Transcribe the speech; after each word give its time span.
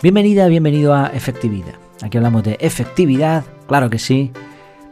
Bienvenida, 0.00 0.46
bienvenido 0.46 0.94
a 0.94 1.08
Efectividad. 1.08 1.74
Aquí 2.02 2.18
hablamos 2.18 2.44
de 2.44 2.56
efectividad, 2.60 3.44
claro 3.66 3.90
que 3.90 3.98
sí, 3.98 4.30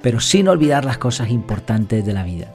pero 0.03 0.19
sin 0.19 0.49
olvidar 0.49 0.85
las 0.85 0.99
cosas 0.99 1.31
importantes 1.31 2.05
de 2.05 2.13
la 2.13 2.25
vida. 2.25 2.53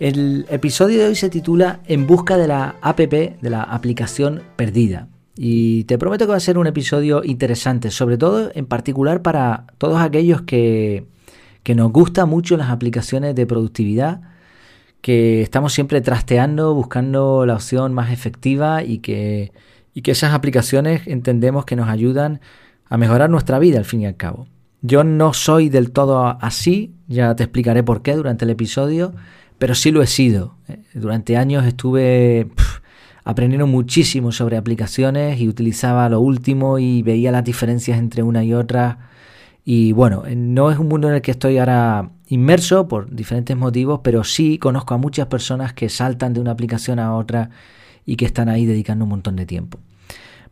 El 0.00 0.44
episodio 0.50 0.98
de 0.98 1.06
hoy 1.06 1.14
se 1.14 1.30
titula 1.30 1.78
En 1.86 2.08
busca 2.08 2.36
de 2.36 2.48
la 2.48 2.74
APP, 2.82 3.40
de 3.40 3.50
la 3.50 3.62
aplicación 3.62 4.42
perdida. 4.56 5.06
Y 5.36 5.84
te 5.84 5.98
prometo 5.98 6.26
que 6.26 6.32
va 6.32 6.36
a 6.36 6.40
ser 6.40 6.58
un 6.58 6.66
episodio 6.66 7.22
interesante, 7.22 7.92
sobre 7.92 8.18
todo 8.18 8.50
en 8.56 8.66
particular 8.66 9.22
para 9.22 9.66
todos 9.78 10.00
aquellos 10.00 10.42
que, 10.42 11.06
que 11.62 11.76
nos 11.76 11.92
gustan 11.92 12.28
mucho 12.28 12.56
las 12.56 12.70
aplicaciones 12.70 13.36
de 13.36 13.46
productividad, 13.46 14.20
que 15.00 15.42
estamos 15.42 15.72
siempre 15.72 16.00
trasteando, 16.00 16.74
buscando 16.74 17.46
la 17.46 17.54
opción 17.54 17.94
más 17.94 18.10
efectiva 18.10 18.82
y 18.82 18.98
que 18.98 19.52
y 19.94 20.02
que 20.02 20.12
esas 20.12 20.32
aplicaciones 20.32 21.06
entendemos 21.06 21.64
que 21.64 21.76
nos 21.76 21.88
ayudan 21.88 22.40
a 22.88 22.96
mejorar 22.96 23.30
nuestra 23.30 23.58
vida 23.58 23.78
al 23.78 23.84
fin 23.84 24.02
y 24.02 24.06
al 24.06 24.16
cabo. 24.16 24.46
Yo 24.82 25.04
no 25.04 25.32
soy 25.32 25.68
del 25.68 25.92
todo 25.92 26.36
así, 26.40 26.92
ya 27.06 27.36
te 27.36 27.44
explicaré 27.44 27.82
por 27.82 28.02
qué 28.02 28.14
durante 28.14 28.44
el 28.44 28.50
episodio, 28.50 29.14
pero 29.58 29.74
sí 29.74 29.92
lo 29.92 30.02
he 30.02 30.06
sido. 30.08 30.56
Eh, 30.68 30.82
durante 30.94 31.36
años 31.36 31.64
estuve 31.64 32.48
aprendiendo 33.24 33.66
muchísimo 33.66 34.32
sobre 34.32 34.56
aplicaciones 34.56 35.40
y 35.40 35.48
utilizaba 35.48 36.08
lo 36.08 36.20
último 36.20 36.80
y 36.80 37.02
veía 37.02 37.30
las 37.30 37.44
diferencias 37.44 37.98
entre 37.98 38.24
una 38.24 38.42
y 38.42 38.54
otra. 38.54 39.10
Y 39.64 39.92
bueno, 39.92 40.26
eh, 40.26 40.34
no 40.34 40.72
es 40.72 40.78
un 40.78 40.88
mundo 40.88 41.08
en 41.08 41.14
el 41.14 41.22
que 41.22 41.30
estoy 41.30 41.58
ahora 41.58 42.10
inmerso 42.26 42.88
por 42.88 43.14
diferentes 43.14 43.56
motivos, 43.56 44.00
pero 44.02 44.24
sí 44.24 44.58
conozco 44.58 44.94
a 44.94 44.98
muchas 44.98 45.28
personas 45.28 45.72
que 45.72 45.88
saltan 45.88 46.32
de 46.32 46.40
una 46.40 46.50
aplicación 46.50 46.98
a 46.98 47.14
otra 47.14 47.50
y 48.04 48.16
que 48.16 48.24
están 48.24 48.48
ahí 48.48 48.66
dedicando 48.66 49.04
un 49.04 49.10
montón 49.10 49.36
de 49.36 49.46
tiempo. 49.46 49.78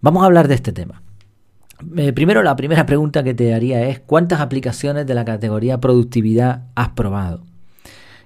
Vamos 0.01 0.23
a 0.23 0.27
hablar 0.27 0.49
de 0.49 0.55
este 0.55 0.73
tema. 0.73 1.03
Eh, 1.97 2.13
primero, 2.13 2.43
la 2.43 2.57
primera 2.57 2.87
pregunta 2.87 3.23
que 3.23 3.35
te 3.35 3.55
haría 3.55 3.89
es, 3.89 4.01
¿cuántas 4.01 4.41
aplicaciones 4.41 5.07
de 5.07 5.15
la 5.15 5.25
categoría 5.25 5.81
productividad 5.81 6.65
has 6.75 6.91
probado? 6.91 7.43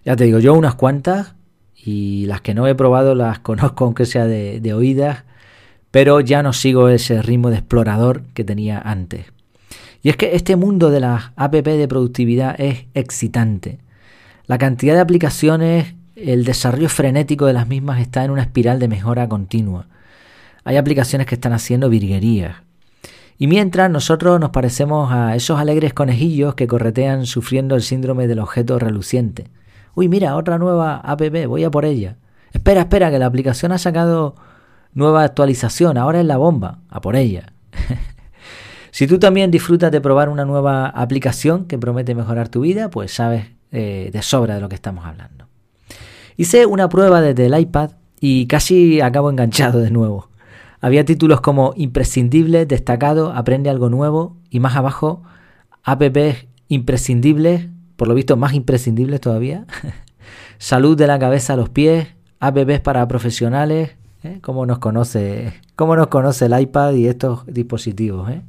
Ya 0.04 0.16
te 0.16 0.24
digo, 0.24 0.38
yo 0.38 0.54
unas 0.54 0.74
cuantas 0.74 1.34
y 1.76 2.26
las 2.26 2.40
que 2.40 2.54
no 2.54 2.66
he 2.66 2.74
probado 2.74 3.14
las 3.14 3.38
conozco 3.40 3.84
aunque 3.84 4.06
sea 4.06 4.26
de, 4.26 4.60
de 4.60 4.74
oídas, 4.74 5.24
pero 5.90 6.20
ya 6.20 6.42
no 6.42 6.52
sigo 6.52 6.88
ese 6.88 7.22
ritmo 7.22 7.50
de 7.50 7.58
explorador 7.58 8.22
que 8.34 8.44
tenía 8.44 8.80
antes. 8.80 9.26
Y 10.02 10.10
es 10.10 10.16
que 10.16 10.36
este 10.36 10.56
mundo 10.56 10.90
de 10.90 11.00
las 11.00 11.32
APP 11.36 11.66
de 11.66 11.88
productividad 11.88 12.60
es 12.60 12.86
excitante. 12.94 13.78
La 14.46 14.58
cantidad 14.58 14.94
de 14.94 15.00
aplicaciones 15.00 15.94
el 16.16 16.44
desarrollo 16.44 16.88
frenético 16.88 17.46
de 17.46 17.52
las 17.52 17.66
mismas 17.66 18.00
está 18.00 18.24
en 18.24 18.30
una 18.30 18.42
espiral 18.42 18.78
de 18.78 18.88
mejora 18.88 19.28
continua. 19.28 19.86
Hay 20.64 20.76
aplicaciones 20.76 21.26
que 21.26 21.34
están 21.34 21.52
haciendo 21.52 21.88
virguerías. 21.88 22.56
Y 23.36 23.46
mientras 23.46 23.90
nosotros 23.90 24.40
nos 24.40 24.50
parecemos 24.50 25.12
a 25.12 25.34
esos 25.34 25.58
alegres 25.58 25.92
conejillos 25.92 26.54
que 26.54 26.66
corretean 26.66 27.26
sufriendo 27.26 27.74
el 27.74 27.82
síndrome 27.82 28.26
del 28.26 28.38
objeto 28.38 28.78
reluciente. 28.78 29.48
Uy, 29.94 30.08
mira, 30.08 30.36
otra 30.36 30.58
nueva 30.58 30.96
app, 30.96 31.20
voy 31.46 31.64
a 31.64 31.70
por 31.70 31.84
ella. 31.84 32.16
Espera, 32.52 32.82
espera, 32.82 33.10
que 33.10 33.18
la 33.18 33.26
aplicación 33.26 33.72
ha 33.72 33.78
sacado 33.78 34.36
nueva 34.92 35.24
actualización, 35.24 35.98
ahora 35.98 36.20
es 36.20 36.26
la 36.26 36.36
bomba, 36.36 36.78
a 36.88 37.00
por 37.00 37.16
ella. 37.16 37.52
si 38.92 39.06
tú 39.06 39.18
también 39.18 39.50
disfrutas 39.50 39.90
de 39.90 40.00
probar 40.00 40.28
una 40.28 40.44
nueva 40.44 40.86
aplicación 40.86 41.66
que 41.66 41.78
promete 41.78 42.14
mejorar 42.14 42.48
tu 42.48 42.60
vida, 42.60 42.90
pues 42.90 43.12
sabes 43.12 43.46
eh, 43.72 44.10
de 44.12 44.22
sobra 44.22 44.54
de 44.54 44.60
lo 44.60 44.68
que 44.68 44.76
estamos 44.76 45.04
hablando. 45.04 45.48
Hice 46.36 46.66
una 46.66 46.88
prueba 46.88 47.20
desde 47.20 47.46
el 47.46 47.58
iPad 47.58 47.90
y 48.20 48.46
casi 48.46 49.00
acabo 49.00 49.30
enganchado 49.30 49.80
de 49.80 49.90
nuevo. 49.90 50.28
Había 50.84 51.06
títulos 51.06 51.40
como 51.40 51.72
imprescindible, 51.78 52.66
destacado, 52.66 53.32
aprende 53.32 53.70
algo 53.70 53.88
nuevo 53.88 54.36
y 54.50 54.60
más 54.60 54.76
abajo 54.76 55.22
apps 55.82 56.46
imprescindibles, 56.68 57.68
por 57.96 58.06
lo 58.06 58.14
visto 58.14 58.36
más 58.36 58.52
imprescindibles 58.52 59.18
todavía. 59.22 59.64
Salud 60.58 60.94
de 60.94 61.06
la 61.06 61.18
cabeza 61.18 61.54
a 61.54 61.56
los 61.56 61.70
pies, 61.70 62.08
apps 62.38 62.80
para 62.80 63.08
profesionales, 63.08 63.96
¿eh? 64.24 64.40
¿Cómo, 64.42 64.66
nos 64.66 64.78
conoce, 64.78 65.54
¿Cómo 65.74 65.96
nos 65.96 66.08
conoce 66.08 66.44
el 66.44 66.60
iPad 66.60 66.92
y 66.92 67.06
estos 67.06 67.46
dispositivos? 67.46 68.28
Eh? 68.28 68.42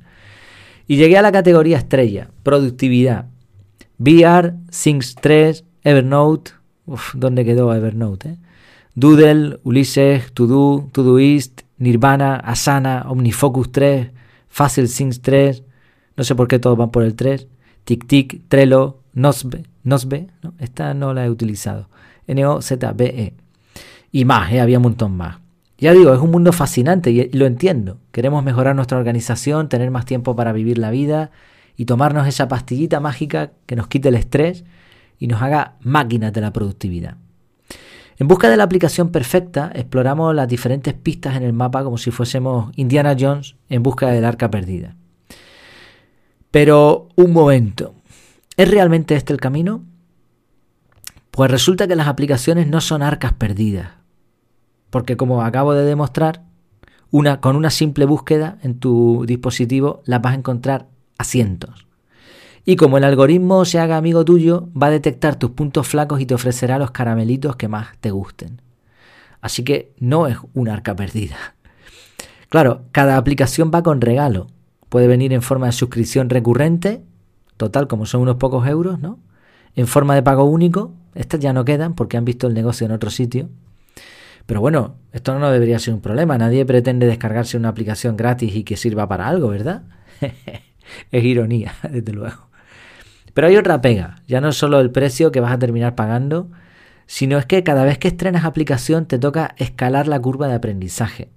Y 0.88 0.98
llegué 0.98 1.18
a 1.18 1.22
la 1.22 1.32
categoría 1.32 1.78
estrella, 1.78 2.32
productividad. 2.44 3.28
VR, 3.98 4.56
Things 4.84 5.16
3, 5.22 5.64
Evernote, 5.86 6.52
Uf, 6.86 7.16
¿dónde 7.16 7.46
quedó 7.46 7.74
Evernote? 7.74 8.32
Eh? 8.32 8.38
Doodle, 8.94 9.60
Ulises, 9.64 10.34
Todo, 10.34 10.90
Todoist, 10.92 11.62
Nirvana, 11.78 12.36
Asana, 12.38 13.06
OmniFocus 13.08 13.72
3, 13.72 14.12
Facile 14.48 14.88
Things 14.88 15.22
3, 15.22 15.64
no 16.18 16.24
sé 16.24 16.36
por 16.36 16.48
qué 16.48 16.60
todos 16.60 16.78
van 16.78 16.92
por 16.92 17.04
el 17.04 17.16
3, 17.16 17.48
TicTic, 17.84 18.48
Trello, 18.48 19.02
Nosbe, 19.14 19.64
Nosbe, 19.84 20.28
¿no? 20.42 20.54
esta 20.60 20.94
no 20.94 21.14
la 21.14 21.26
he 21.26 21.30
utilizado, 21.30 21.90
N-O-Z-B-E. 22.28 23.34
Y 24.12 24.26
más, 24.26 24.52
¿eh? 24.52 24.62
había 24.62 24.78
un 24.78 24.84
montón 24.84 25.18
más. 25.18 25.40
Ya 25.78 25.92
digo, 25.92 26.14
es 26.14 26.22
un 26.22 26.32
mundo 26.32 26.54
fascinante 26.54 27.12
y 27.12 27.30
lo 27.32 27.46
entiendo. 27.46 28.00
Queremos 28.12 28.44
mejorar 28.44 28.76
nuestra 28.76 28.98
organización, 28.98 29.68
tener 29.68 29.92
más 29.92 30.06
tiempo 30.06 30.36
para 30.36 30.54
vivir 30.54 30.78
la 30.78 30.90
vida 30.90 31.32
y 31.76 31.84
tomarnos 31.84 32.26
esa 32.28 32.48
pastillita 32.48 33.02
mágica 33.02 33.52
que 33.66 33.76
nos 33.76 33.88
quite 33.88 34.08
el 34.08 34.16
estrés 34.16 34.64
y 35.20 35.28
nos 35.28 35.42
haga 35.42 35.76
máquinas 35.82 36.32
de 36.32 36.42
la 36.42 36.54
productividad. 36.54 37.18
En 38.18 38.28
busca 38.30 38.50
de 38.50 38.56
la 38.56 38.64
aplicación 38.64 39.10
perfecta, 39.10 39.72
exploramos 39.76 40.34
las 40.34 40.48
diferentes 40.48 40.94
pistas 40.94 41.36
en 41.36 41.44
el 41.44 41.52
mapa 41.52 41.84
como 41.84 41.98
si 41.98 42.12
fuésemos 42.12 42.72
Indiana 42.78 43.16
Jones 43.20 43.56
en 43.68 43.84
busca 43.84 44.08
del 44.08 44.24
arca 44.24 44.50
perdida. 44.50 44.96
Pero 46.50 47.10
un 47.16 47.34
momento, 47.34 47.94
¿es 48.56 48.72
realmente 48.72 49.16
este 49.16 49.34
el 49.34 49.42
camino? 49.42 49.84
Pues 51.30 51.52
resulta 51.52 51.88
que 51.88 51.98
las 51.98 52.08
aplicaciones 52.08 52.68
no 52.68 52.80
son 52.80 53.04
arcas 53.04 53.34
perdidas, 53.34 53.92
porque 54.90 55.18
como 55.18 55.44
acabo 55.44 55.74
de 55.74 55.84
demostrar, 55.84 56.44
una, 57.12 57.42
con 57.42 57.58
una 57.58 57.70
simple 57.70 58.06
búsqueda 58.06 58.58
en 58.62 58.80
tu 58.80 59.26
dispositivo 59.28 60.02
las 60.06 60.22
vas 60.22 60.32
a 60.32 60.38
encontrar 60.38 60.88
a 61.18 61.26
cientos. 61.26 61.85
Y 62.66 62.78
como 62.78 62.98
el 62.98 63.04
algoritmo 63.04 63.64
se 63.64 63.80
haga 63.80 63.96
amigo 63.96 64.26
tuyo, 64.26 64.70
va 64.76 64.88
a 64.88 64.92
detectar 64.92 65.36
tus 65.36 65.52
puntos 65.52 65.88
flacos 65.88 66.20
y 66.20 66.26
te 66.26 66.34
ofrecerá 66.34 66.80
los 66.80 66.90
caramelitos 66.90 67.56
que 67.56 67.68
más 67.68 67.90
te 68.00 68.10
gusten. 68.10 68.60
Así 69.40 69.64
que 69.64 69.94
no 70.00 70.26
es 70.26 70.38
una 70.56 70.74
arca 70.74 70.96
perdida. 70.96 71.38
Claro, 72.50 72.82
cada 72.92 73.18
aplicación 73.18 73.70
va 73.74 73.84
con 73.84 74.02
regalo. 74.02 74.48
Puede 74.90 75.08
venir 75.08 75.32
en 75.34 75.44
forma 75.44 75.68
de 75.68 75.74
suscripción 75.74 76.30
recurrente, 76.32 77.04
total 77.58 77.88
como 77.88 78.08
son 78.08 78.22
unos 78.22 78.38
pocos 78.38 78.68
euros, 78.68 79.00
¿no? 79.00 79.20
En 79.76 79.86
forma 79.86 80.16
de 80.16 80.24
pago 80.24 80.46
único, 80.46 80.94
estas 81.14 81.40
ya 81.40 81.54
no 81.54 81.66
quedan 81.66 81.94
porque 81.94 82.18
han 82.18 82.26
visto 82.26 82.48
el 82.48 82.56
negocio 82.56 82.86
en 82.86 82.94
otro 82.94 83.12
sitio. 83.12 83.50
Pero 84.48 84.62
bueno, 84.62 84.96
esto 85.12 85.38
no 85.38 85.52
debería 85.52 85.78
ser 85.78 85.94
un 85.94 86.02
problema. 86.02 86.38
Nadie 86.38 86.66
pretende 86.66 87.06
descargarse 87.06 87.58
una 87.58 87.70
aplicación 87.70 88.18
gratis 88.18 88.56
y 88.56 88.64
que 88.64 88.78
sirva 88.78 89.08
para 89.08 89.28
algo, 89.28 89.50
¿verdad? 89.50 89.84
es 91.12 91.24
ironía, 91.24 91.74
desde 91.92 92.14
luego. 92.14 92.55
Pero 93.36 93.48
hay 93.48 93.58
otra 93.58 93.82
pega, 93.82 94.16
ya 94.30 94.40
no 94.40 94.48
es 94.48 94.56
solo 94.56 94.80
el 94.80 94.92
precio 94.92 95.30
que 95.30 95.42
vas 95.42 95.52
a 95.52 95.60
terminar 95.60 95.94
pagando, 95.94 96.50
sino 97.06 97.38
es 97.38 97.46
que 97.46 97.66
cada 97.66 97.84
vez 97.84 97.98
que 97.98 98.08
estrenas 98.08 98.46
aplicación 98.46 99.08
te 99.08 99.20
toca 99.20 99.54
escalar 99.58 100.08
la 100.08 100.22
curva 100.22 100.48
de 100.48 100.54
aprendizaje. 100.56 101.30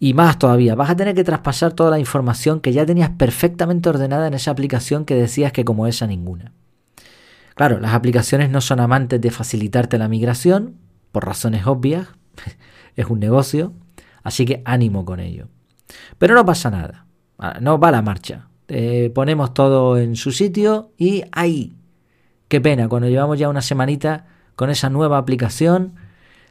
Y 0.00 0.14
más 0.14 0.38
todavía, 0.38 0.74
vas 0.74 0.88
a 0.88 0.96
tener 0.96 1.14
que 1.14 1.22
traspasar 1.22 1.74
toda 1.74 1.90
la 1.90 1.98
información 1.98 2.58
que 2.58 2.72
ya 2.72 2.86
tenías 2.86 3.10
perfectamente 3.10 3.90
ordenada 3.90 4.26
en 4.26 4.32
esa 4.32 4.50
aplicación 4.50 5.04
que 5.04 5.14
decías 5.14 5.52
que 5.52 5.66
como 5.66 5.86
esa 5.86 6.06
ninguna. 6.06 6.52
Claro, 7.54 7.80
las 7.80 7.92
aplicaciones 7.92 8.48
no 8.48 8.62
son 8.62 8.80
amantes 8.80 9.20
de 9.20 9.30
facilitarte 9.30 9.98
la 9.98 10.08
migración, 10.08 10.78
por 11.12 11.26
razones 11.26 11.66
obvias, 11.66 12.08
es 12.96 13.06
un 13.08 13.20
negocio, 13.20 13.74
así 14.22 14.46
que 14.46 14.62
ánimo 14.64 15.04
con 15.04 15.20
ello. 15.20 15.48
Pero 16.16 16.34
no 16.34 16.46
pasa 16.46 16.70
nada, 16.70 17.04
no 17.60 17.78
va 17.78 17.90
la 17.90 18.00
marcha. 18.00 18.48
Eh, 18.68 19.10
ponemos 19.14 19.54
todo 19.54 19.98
en 19.98 20.16
su 20.16 20.32
sitio 20.32 20.90
y 20.96 21.24
ahí. 21.32 21.74
Qué 22.48 22.60
pena, 22.60 22.88
cuando 22.88 23.08
llevamos 23.08 23.38
ya 23.38 23.48
una 23.48 23.62
semanita 23.62 24.26
con 24.56 24.70
esa 24.70 24.90
nueva 24.90 25.18
aplicación, 25.18 25.94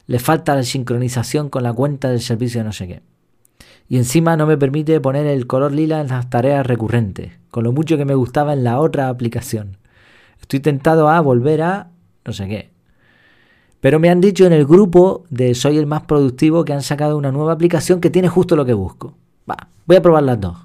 le 0.07 0.19
falta 0.19 0.55
la 0.55 0.63
sincronización 0.63 1.49
con 1.49 1.63
la 1.63 1.73
cuenta 1.73 2.09
del 2.09 2.21
servicio 2.21 2.59
de 2.59 2.65
no 2.65 2.73
sé 2.73 2.87
qué. 2.87 3.01
Y 3.87 3.97
encima 3.97 4.37
no 4.37 4.47
me 4.47 4.57
permite 4.57 4.99
poner 5.01 5.25
el 5.27 5.47
color 5.47 5.71
lila 5.71 6.01
en 6.01 6.07
las 6.07 6.29
tareas 6.29 6.65
recurrentes, 6.65 7.33
con 7.51 7.63
lo 7.63 7.71
mucho 7.71 7.97
que 7.97 8.05
me 8.05 8.15
gustaba 8.15 8.53
en 8.53 8.63
la 8.63 8.79
otra 8.79 9.09
aplicación. 9.09 9.77
Estoy 10.41 10.59
tentado 10.59 11.09
a 11.09 11.21
volver 11.21 11.61
a 11.61 11.89
no 12.25 12.33
sé 12.33 12.47
qué. 12.47 12.71
Pero 13.79 13.99
me 13.99 14.09
han 14.09 14.21
dicho 14.21 14.45
en 14.45 14.53
el 14.53 14.65
grupo 14.65 15.25
de 15.29 15.55
Soy 15.55 15.77
el 15.77 15.85
más 15.85 16.03
productivo 16.03 16.63
que 16.63 16.73
han 16.73 16.81
sacado 16.81 17.17
una 17.17 17.31
nueva 17.31 17.53
aplicación 17.53 17.99
que 17.99 18.09
tiene 18.09 18.29
justo 18.29 18.55
lo 18.55 18.65
que 18.65 18.73
busco. 18.73 19.17
Va, 19.49 19.57
voy 19.85 19.97
a 19.97 20.01
probar 20.01 20.23
las 20.23 20.39
dos. 20.39 20.57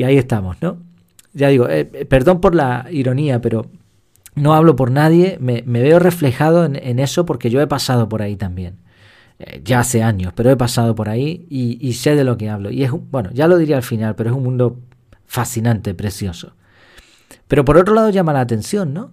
Y 0.00 0.04
ahí 0.04 0.16
estamos, 0.16 0.56
¿no? 0.62 0.78
Ya 1.34 1.48
digo, 1.48 1.68
eh, 1.68 1.90
eh, 1.92 2.06
perdón 2.06 2.40
por 2.40 2.54
la 2.54 2.86
ironía, 2.90 3.42
pero 3.42 3.66
no 4.34 4.54
hablo 4.54 4.74
por 4.74 4.90
nadie, 4.90 5.36
me, 5.42 5.60
veo 5.60 5.98
reflejado 5.98 6.64
en, 6.64 6.98
eso 6.98 7.26
porque 7.26 7.50
yo 7.50 7.60
he 7.60 7.66
pasado 7.66 8.08
por 8.08 8.22
ahí 8.22 8.34
también. 8.34 8.78
eh, 9.38 9.60
ya 9.62 9.80
hace 9.80 10.02
años, 10.02 10.32
pero 10.34 10.48
he 10.48 10.56
pasado 10.56 10.94
por 10.94 11.10
ahí 11.10 11.46
y, 11.50 11.92
sé 11.92 12.14
de 12.14 12.24
lo 12.24 12.38
que 12.38 12.48
hablo. 12.48 12.70
Y 12.70 12.82
es, 12.82 12.90
bueno, 13.10 13.28
ya 13.34 13.46
lo 13.46 13.58
diría 13.58 13.76
al 13.76 13.82
final, 13.82 14.14
pero 14.14 14.30
es 14.30 14.36
un 14.36 14.42
mundo 14.42 14.78
fascinante, 15.26 15.92
precioso. 15.92 16.54
Pero 17.46 17.66
por 17.66 17.76
otro 17.76 17.94
lado 17.94 18.08
llama 18.08 18.32
la 18.32 18.40
atención, 18.40 18.94
¿no? 18.94 19.12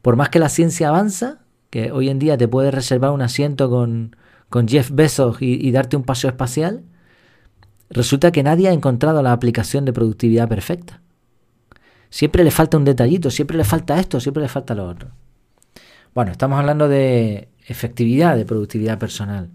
Por 0.00 0.14
más 0.14 0.28
que 0.28 0.38
la 0.38 0.48
ciencia 0.48 0.90
avanza, 0.90 1.40
que 1.70 1.90
hoy 1.90 2.08
en 2.08 2.20
día 2.20 2.38
te 2.38 2.46
puede 2.46 2.70
reservar 2.70 3.10
un 3.10 3.22
asiento 3.22 3.68
con, 3.68 4.14
con 4.48 4.68
Jeff 4.68 4.92
Bezos 4.92 5.38
y, 5.40 5.72
darte 5.72 5.96
un 5.96 6.04
paseo 6.04 6.30
espacial, 6.30 6.84
resulta 7.94 8.32
que 8.32 8.42
nadie 8.42 8.68
ha 8.68 8.72
encontrado 8.72 9.22
la 9.22 9.32
aplicación 9.32 9.84
de 9.84 9.92
productividad 9.92 10.48
perfecta. 10.48 11.00
Siempre 12.10 12.44
le 12.44 12.50
falta 12.50 12.76
un 12.76 12.84
detallito, 12.84 13.30
siempre 13.30 13.56
le 13.56 13.64
falta 13.64 13.98
esto, 13.98 14.20
siempre 14.20 14.42
le 14.42 14.48
falta 14.48 14.74
lo 14.74 14.86
otro. 14.86 15.10
Bueno, 16.14 16.32
estamos 16.32 16.58
hablando 16.58 16.88
de 16.88 17.48
efectividad, 17.66 18.36
de 18.36 18.44
productividad 18.44 18.98
personal. 18.98 19.50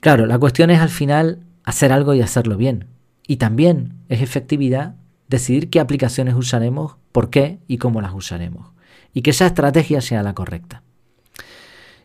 Claro, 0.00 0.26
la 0.26 0.38
cuestión 0.38 0.70
es 0.70 0.80
al 0.80 0.88
final 0.88 1.40
hacer 1.64 1.92
algo 1.92 2.14
y 2.14 2.22
hacerlo 2.22 2.56
bien. 2.56 2.86
Y 3.26 3.36
también 3.36 3.94
es 4.08 4.22
efectividad 4.22 4.94
decidir 5.28 5.68
qué 5.68 5.80
aplicaciones 5.80 6.34
usaremos, 6.34 6.96
por 7.12 7.30
qué 7.30 7.58
y 7.66 7.78
cómo 7.78 8.00
las 8.00 8.14
usaremos. 8.14 8.72
Y 9.12 9.22
que 9.22 9.30
esa 9.30 9.46
estrategia 9.46 10.00
sea 10.00 10.22
la 10.22 10.34
correcta. 10.34 10.82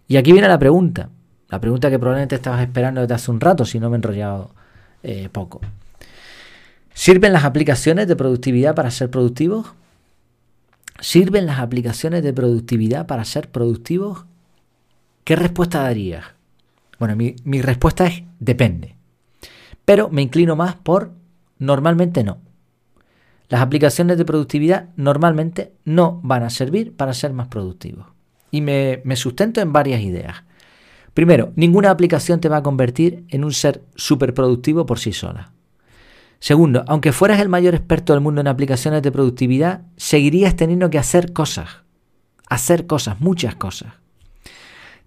Y 0.08 0.18
aquí 0.18 0.32
viene 0.32 0.48
la 0.48 0.60
pregunta. 0.60 1.10
La 1.50 1.60
pregunta 1.60 1.90
que 1.90 2.00
probablemente 2.00 2.36
estabas 2.36 2.62
esperando 2.62 3.02
desde 3.02 3.14
hace 3.14 3.30
un 3.30 3.42
rato, 3.42 3.66
si 3.66 3.80
no 3.80 3.90
me 3.90 3.96
he 3.96 4.00
enrollado 4.00 4.56
eh, 5.04 5.30
poco. 5.32 5.62
¿Sirven 6.94 7.34
las 7.34 7.46
aplicaciones 7.46 8.08
de 8.08 8.16
productividad 8.16 8.76
para 8.76 8.92
ser 8.92 9.10
productivos? 9.10 9.74
¿Sirven 11.00 11.46
las 11.46 11.60
aplicaciones 11.60 12.24
de 12.24 12.34
productividad 12.34 13.08
para 13.08 13.26
ser 13.26 13.50
productivos? 13.50 14.26
¿Qué 15.24 15.36
respuesta 15.36 15.82
darías? 15.84 16.26
Bueno, 17.00 17.16
mi, 17.16 17.36
mi 17.44 17.62
respuesta 17.62 18.06
es 18.06 18.24
depende. 18.40 18.96
Pero 19.86 20.10
me 20.10 20.22
inclino 20.22 20.56
más 20.56 20.76
por 20.76 21.12
normalmente 21.58 22.24
no. 22.24 22.40
Las 23.50 23.62
aplicaciones 23.62 24.18
de 24.18 24.26
productividad 24.26 24.90
normalmente 24.96 25.74
no 25.84 26.20
van 26.24 26.44
a 26.44 26.50
servir 26.50 26.96
para 26.96 27.14
ser 27.14 27.34
más 27.34 27.48
productivos. 27.48 28.08
Y 28.52 28.62
me, 28.62 29.02
me 29.04 29.16
sustento 29.16 29.60
en 29.62 29.74
varias 29.74 30.02
ideas. 30.02 30.44
Primero, 31.14 31.52
ninguna 31.56 31.90
aplicación 31.90 32.40
te 32.40 32.50
va 32.50 32.58
a 32.58 32.64
convertir 32.64 33.26
en 33.30 33.44
un 33.44 33.54
ser 33.54 33.84
superproductivo 33.96 34.86
por 34.86 35.00
sí 35.00 35.12
sola. 35.12 35.52
Segundo, 36.40 36.84
aunque 36.88 37.12
fueras 37.12 37.40
el 37.40 37.50
mayor 37.50 37.76
experto 37.76 38.14
del 38.14 38.22
mundo 38.22 38.42
en 38.42 38.48
aplicaciones 38.48 39.02
de 39.04 39.12
productividad, 39.12 39.82
seguirías 39.98 40.56
teniendo 40.56 40.90
que 40.90 40.98
hacer 40.98 41.34
cosas. 41.34 41.70
Hacer 42.50 42.88
cosas, 42.88 43.20
muchas 43.22 43.56
cosas. 43.56 43.94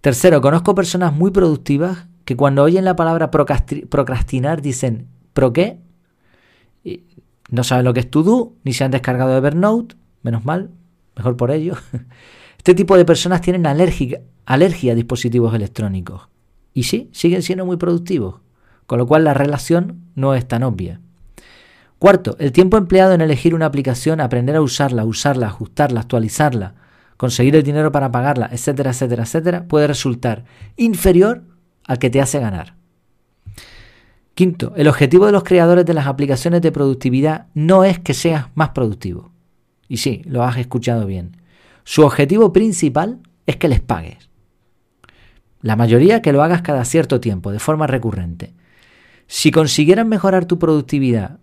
Tercero, 0.00 0.40
conozco 0.40 0.74
personas 0.74 1.12
muy 1.12 1.30
productivas 1.30 2.06
que 2.24 2.36
cuando 2.36 2.62
oyen 2.62 2.84
la 2.84 2.96
palabra 2.96 3.30
procrastinar 3.30 4.62
dicen, 4.62 5.08
¿pro 5.32 5.52
qué? 5.52 5.78
no 7.50 7.64
saben 7.64 7.84
lo 7.84 7.94
que 7.94 8.00
es 8.00 8.10
to 8.10 8.22
do, 8.22 8.52
ni 8.64 8.72
se 8.72 8.84
han 8.84 8.90
descargado 8.90 9.32
de 9.32 9.38
Evernote, 9.38 9.96
menos 10.22 10.44
mal, 10.44 10.70
mejor 11.16 11.36
por 11.36 11.50
ello. 11.50 11.76
Este 12.64 12.74
tipo 12.74 12.96
de 12.96 13.04
personas 13.04 13.42
tienen 13.42 13.66
alergia, 13.66 14.22
alergia 14.46 14.92
a 14.92 14.94
dispositivos 14.94 15.52
electrónicos. 15.52 16.30
Y 16.72 16.84
sí, 16.84 17.10
siguen 17.12 17.42
siendo 17.42 17.66
muy 17.66 17.76
productivos, 17.76 18.36
con 18.86 18.98
lo 18.98 19.06
cual 19.06 19.24
la 19.24 19.34
relación 19.34 20.06
no 20.14 20.34
es 20.34 20.48
tan 20.48 20.62
obvia. 20.62 21.02
Cuarto, 21.98 22.36
el 22.38 22.52
tiempo 22.52 22.78
empleado 22.78 23.12
en 23.12 23.20
elegir 23.20 23.54
una 23.54 23.66
aplicación, 23.66 24.18
aprender 24.18 24.56
a 24.56 24.62
usarla, 24.62 25.04
usarla, 25.04 25.48
ajustarla, 25.48 26.00
actualizarla, 26.00 26.74
conseguir 27.18 27.54
el 27.54 27.64
dinero 27.64 27.92
para 27.92 28.10
pagarla, 28.10 28.48
etcétera, 28.50 28.92
etcétera, 28.92 29.24
etcétera, 29.24 29.68
puede 29.68 29.86
resultar 29.86 30.46
inferior 30.78 31.42
al 31.86 31.98
que 31.98 32.08
te 32.08 32.22
hace 32.22 32.40
ganar. 32.40 32.76
Quinto, 34.34 34.72
el 34.76 34.88
objetivo 34.88 35.26
de 35.26 35.32
los 35.32 35.44
creadores 35.44 35.84
de 35.84 35.92
las 35.92 36.06
aplicaciones 36.06 36.62
de 36.62 36.72
productividad 36.72 37.48
no 37.52 37.84
es 37.84 37.98
que 37.98 38.14
seas 38.14 38.46
más 38.54 38.70
productivo. 38.70 39.32
Y 39.86 39.98
sí, 39.98 40.22
lo 40.24 40.44
has 40.44 40.56
escuchado 40.56 41.04
bien. 41.04 41.43
Su 41.84 42.02
objetivo 42.04 42.52
principal 42.52 43.20
es 43.46 43.56
que 43.56 43.68
les 43.68 43.80
pagues. 43.80 44.30
La 45.60 45.76
mayoría 45.76 46.22
que 46.22 46.32
lo 46.32 46.42
hagas 46.42 46.62
cada 46.62 46.84
cierto 46.84 47.20
tiempo, 47.20 47.52
de 47.52 47.58
forma 47.58 47.86
recurrente. 47.86 48.54
Si 49.26 49.50
consiguieran 49.50 50.08
mejorar 50.08 50.46
tu 50.46 50.58
productividad 50.58 51.38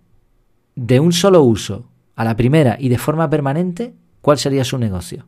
de 0.74 1.00
un 1.00 1.12
solo 1.12 1.42
uso 1.42 1.88
a 2.14 2.24
la 2.24 2.36
primera 2.36 2.76
y 2.78 2.88
de 2.88 2.98
forma 2.98 3.28
permanente, 3.30 3.94
¿cuál 4.20 4.38
sería 4.38 4.64
su 4.64 4.78
negocio? 4.78 5.26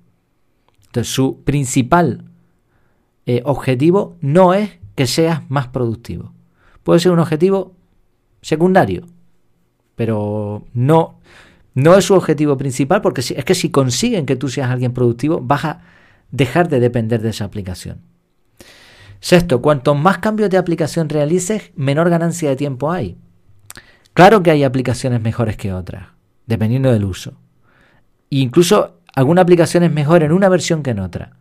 Entonces, 0.87 1.13
su 1.13 1.43
principal 1.43 2.25
eh, 3.27 3.43
objetivo 3.45 4.17
no 4.21 4.55
es 4.55 4.79
que 4.95 5.07
seas 5.07 5.49
más 5.51 5.69
productivo. 5.69 6.33
Puede 6.83 7.01
ser 7.01 7.13
un 7.13 7.19
objetivo 7.19 7.73
secundario, 8.43 9.07
pero 9.97 10.65
no, 10.73 11.19
no 11.75 11.97
es 11.97 12.05
su 12.05 12.15
objetivo 12.15 12.57
principal 12.57 13.03
porque 13.03 13.21
es 13.21 13.45
que 13.45 13.55
si 13.55 13.71
consiguen 13.71 14.27
que 14.27 14.37
tú 14.37 14.49
seas 14.49 14.71
alguien 14.71 14.93
productivo, 14.93 15.41
vas 15.41 15.65
a 15.65 15.81
dejar 16.31 16.69
de 16.69 16.81
depender 16.81 17.21
de 17.21 17.31
esa 17.31 17.45
aplicación. 17.45 18.01
Sexto, 19.21 19.63
cuanto 19.63 19.95
más 19.95 20.19
cambios 20.19 20.51
de 20.51 20.59
aplicación 20.59 21.09
realices, 21.09 21.73
menor 21.75 22.11
ganancia 22.11 22.51
de 22.51 22.57
tiempo 22.57 22.93
hay. 22.93 23.17
Claro 24.13 24.43
que 24.43 24.51
hay 24.51 24.63
aplicaciones 24.63 25.21
mejores 25.21 25.57
que 25.57 25.73
otras, 25.73 26.09
dependiendo 26.47 26.93
del 26.93 27.05
uso. 27.05 27.35
incluso 28.31 29.01
alguna 29.15 29.43
aplicación 29.43 29.83
es 29.85 29.93
mejor 29.93 30.23
en 30.23 30.33
una 30.33 30.49
versión 30.49 30.83
que 30.83 30.91
en 30.91 30.99
otra. 30.99 31.37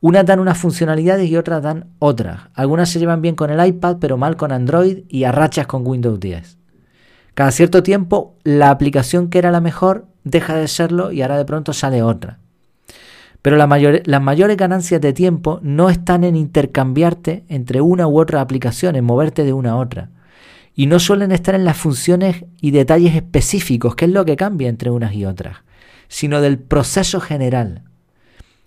Unas 0.00 0.24
dan 0.24 0.40
unas 0.40 0.56
funcionalidades 0.56 1.28
y 1.28 1.36
otras 1.36 1.62
dan 1.62 1.90
otras. 1.98 2.42
Algunas 2.54 2.90
se 2.90 2.98
llevan 2.98 3.22
bien 3.22 3.34
con 3.34 3.50
el 3.50 3.66
iPad, 3.66 3.96
pero 4.00 4.16
mal 4.16 4.36
con 4.36 4.52
Android 4.52 5.04
y 5.08 5.24
a 5.24 5.32
rachas 5.32 5.66
con 5.66 5.86
Windows 5.86 6.20
10. 6.20 6.59
Cada 7.34 7.50
cierto 7.50 7.82
tiempo, 7.82 8.34
la 8.44 8.70
aplicación 8.70 9.28
que 9.28 9.38
era 9.38 9.50
la 9.50 9.60
mejor 9.60 10.06
deja 10.24 10.56
de 10.56 10.68
serlo 10.68 11.12
y 11.12 11.22
ahora 11.22 11.38
de 11.38 11.44
pronto 11.44 11.72
sale 11.72 12.02
otra. 12.02 12.38
Pero 13.42 13.56
las 13.56 14.22
mayores 14.22 14.56
ganancias 14.56 15.00
de 15.00 15.12
tiempo 15.14 15.60
no 15.62 15.88
están 15.88 16.24
en 16.24 16.36
intercambiarte 16.36 17.44
entre 17.48 17.80
una 17.80 18.06
u 18.06 18.20
otra 18.20 18.42
aplicación, 18.42 18.96
en 18.96 19.04
moverte 19.04 19.44
de 19.44 19.54
una 19.54 19.70
a 19.70 19.76
otra. 19.76 20.10
Y 20.74 20.86
no 20.86 20.98
suelen 20.98 21.32
estar 21.32 21.54
en 21.54 21.64
las 21.64 21.78
funciones 21.78 22.44
y 22.60 22.70
detalles 22.70 23.14
específicos, 23.14 23.96
que 23.96 24.04
es 24.04 24.10
lo 24.10 24.26
que 24.26 24.36
cambia 24.36 24.68
entre 24.68 24.90
unas 24.90 25.14
y 25.14 25.24
otras 25.24 25.58
sino 26.10 26.42
del 26.42 26.58
proceso 26.58 27.20
general. 27.20 27.84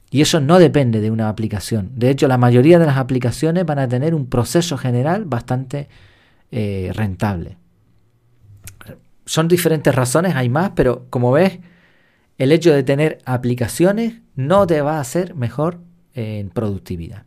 Y 0.10 0.22
eso 0.22 0.40
no 0.40 0.60
depende 0.60 1.02
de 1.02 1.12
una 1.12 1.28
aplicación. 1.28 1.92
De 1.96 2.10
hecho, 2.10 2.28
la 2.28 2.38
mayoría 2.38 2.80
de 2.80 2.86
las 2.86 2.98
aplicaciones 2.98 3.66
van 3.66 3.80
a 3.80 3.88
tener 3.88 4.16
un 4.16 4.28
proceso 4.28 4.78
general 4.78 5.26
bastante 5.26 5.90
eh, 6.52 6.92
rentable. 6.94 7.58
Son 9.26 9.48
diferentes 9.48 9.94
razones, 9.94 10.36
hay 10.36 10.50
más, 10.50 10.72
pero 10.76 11.06
como 11.10 11.32
ves, 11.32 11.60
el 12.38 12.52
hecho 12.52 12.74
de 12.74 12.84
tener 12.84 13.20
aplicaciones 13.26 14.22
no 14.36 14.68
te 14.68 14.82
va 14.82 14.98
a 14.98 15.02
hacer 15.02 15.36
mejor 15.36 15.80
en 16.14 16.50
productividad. 16.50 17.24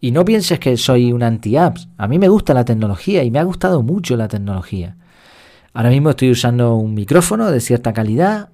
Y 0.00 0.10
no 0.10 0.24
pienses 0.24 0.58
que 0.58 0.76
soy 0.76 1.12
un 1.12 1.22
anti-apps. 1.22 1.88
A 1.96 2.08
mí 2.08 2.18
me 2.18 2.28
gusta 2.28 2.54
la 2.54 2.64
tecnología 2.64 3.22
y 3.22 3.30
me 3.30 3.38
ha 3.38 3.44
gustado 3.44 3.82
mucho 3.82 4.16
la 4.16 4.26
tecnología. 4.26 4.96
Ahora 5.74 5.90
mismo 5.90 6.10
estoy 6.10 6.30
usando 6.30 6.74
un 6.74 6.94
micrófono 6.94 7.50
de 7.50 7.60
cierta 7.60 7.92
calidad, 7.92 8.50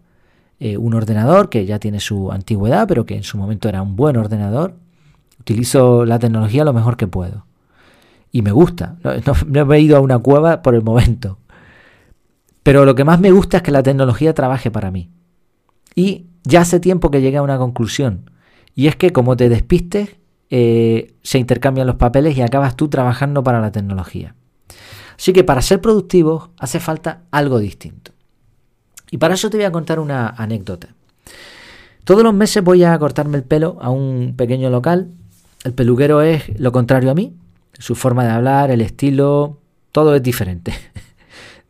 eh, 0.61 0.77
un 0.77 0.95
ordenador 0.95 1.49
que 1.49 1.65
ya 1.65 1.79
tiene 1.79 2.01
su 2.01 2.31
antigüedad, 2.31 2.87
pero 2.87 3.07
que 3.07 3.17
en 3.17 3.23
su 3.23 3.39
momento 3.39 3.69
era 3.69 3.81
un 3.81 3.97
buen 3.97 4.17
ordenador. 4.17 4.75
Utilizo 5.41 6.05
la 6.05 6.19
tecnología 6.19 6.65
lo 6.65 6.73
mejor 6.73 6.97
que 6.97 7.07
puedo. 7.07 7.47
Y 8.31 8.43
me 8.43 8.53
gusta. 8.53 8.97
No, 9.03 9.65
me 9.67 9.77
he 9.77 9.81
ido 9.81 9.97
a 9.97 10.01
una 10.01 10.19
cueva 10.19 10.61
por 10.61 10.75
el 10.75 10.83
momento. 10.83 11.39
Pero 12.63 12.85
lo 12.85 12.95
que 12.95 13.05
más 13.05 13.21
me 13.21 13.31
gusta 13.31 13.59
es 13.59 13.63
que 13.63 13.71
la 13.71 13.83
tecnología 13.83 14.35
trabaje 14.35 14.71
para 14.71 14.91
mí. 14.91 15.11
Y 15.95 16.27
ya 16.45 16.63
hace 16.63 16.81
tiempo 16.81 17.11
que 17.11 17.21
llegué 17.21 17.39
a 17.39 17.43
una 17.43 17.59
conclusión. 17.59 18.31
Y 18.75 18.87
es 18.87 18.97
que 18.97 19.11
como 19.11 19.37
te 19.37 19.49
despistes, 19.49 20.17
eh, 20.51 21.15
se 21.23 21.39
intercambian 21.39 21.87
los 21.87 21.97
papeles 21.97 22.37
y 22.37 22.43
acabas 22.43 22.77
tú 22.77 22.89
trabajando 22.89 23.43
para 23.43 23.61
la 23.61 23.73
tecnología. 23.73 24.35
Así 25.19 25.33
que 25.33 25.45
para 25.45 25.63
ser 25.63 25.81
productivo 25.81 26.51
hace 26.59 26.81
falta 26.81 27.23
algo 27.31 27.59
distinto. 27.59 28.13
Y 29.11 29.19
para 29.19 29.35
eso 29.35 29.51
te 29.51 29.57
voy 29.57 29.67
a 29.67 29.73
contar 29.73 29.99
una 29.99 30.29
anécdota. 30.29 30.95
Todos 32.05 32.23
los 32.23 32.33
meses 32.33 32.63
voy 32.63 32.85
a 32.85 32.99
cortarme 32.99 33.37
el 33.37 33.45
pelo 33.45 33.77
a 33.81 33.91
un 33.91 34.35
pequeño 34.37 34.71
local. 34.71 35.11
El 35.65 35.75
peluquero 35.75 36.23
es 36.23 36.59
lo 36.59 36.73
contrario 36.73 37.11
a 37.11 37.15
mí. 37.15 37.37
Su 37.79 37.95
forma 37.95 38.25
de 38.25 38.31
hablar, 38.31 38.71
el 38.71 38.81
estilo, 38.81 39.59
todo 39.93 40.15
es 40.15 40.23
diferente. 40.23 40.73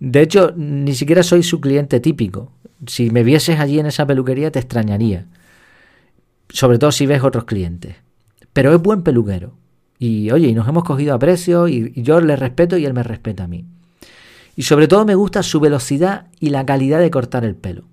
De 0.00 0.20
hecho, 0.20 0.52
ni 0.56 0.94
siquiera 0.94 1.22
soy 1.22 1.42
su 1.42 1.60
cliente 1.60 2.00
típico. 2.00 2.52
Si 2.86 3.10
me 3.10 3.24
vieses 3.24 3.58
allí 3.58 3.78
en 3.78 3.86
esa 3.86 4.06
peluquería 4.06 4.50
te 4.50 4.60
extrañaría. 4.60 5.26
Sobre 6.48 6.78
todo 6.78 6.92
si 6.92 7.06
ves 7.06 7.22
otros 7.22 7.44
clientes. 7.44 7.96
Pero 8.52 8.74
es 8.74 8.80
buen 8.80 9.02
peluquero. 9.02 9.54
Y 9.98 10.30
oye, 10.30 10.48
y 10.48 10.54
nos 10.54 10.68
hemos 10.68 10.84
cogido 10.84 11.14
a 11.14 11.18
precio 11.18 11.66
y 11.66 11.92
yo 11.96 12.20
le 12.20 12.36
respeto 12.36 12.76
y 12.76 12.86
él 12.86 12.94
me 12.94 13.02
respeta 13.02 13.44
a 13.44 13.48
mí. 13.48 13.64
Y 14.54 14.62
sobre 14.62 14.88
todo 14.88 15.04
me 15.04 15.14
gusta 15.14 15.42
su 15.42 15.60
velocidad 15.60 16.26
y 16.40 16.50
la 16.50 16.66
calidad 16.66 17.00
de 17.00 17.10
cortar 17.10 17.44
el 17.44 17.54
pelo. 17.54 17.84